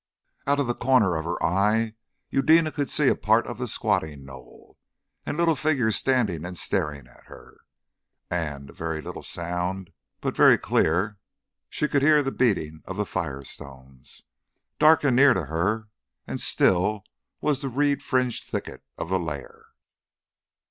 [0.47, 1.93] Out of the corner of her eye
[2.31, 4.79] Eudena could see a part of the squatting knoll,
[5.27, 7.59] and little figures standing and staring at her.
[8.27, 11.19] And a very little sound but very clear
[11.69, 14.01] she could hear the beating of the firestone.
[14.79, 15.89] Dark and near to her
[16.25, 17.03] and still
[17.39, 19.67] was the reed fringed thicket of the lair.